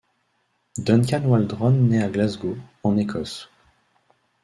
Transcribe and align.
Duncan 0.79 1.21
Waldron 1.27 1.73
nait 1.87 2.01
à 2.01 2.09
Glasgow, 2.09 2.57
en 2.81 2.97
Écosse. 2.97 3.51